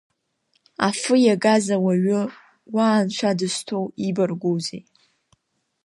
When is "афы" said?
0.87-1.15